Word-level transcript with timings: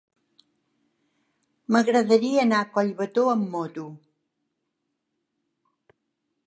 M'agradaria 1.75 2.39
anar 2.45 2.63
a 2.65 2.69
Collbató 2.79 3.27
amb 3.35 3.55
moto. 3.57 3.87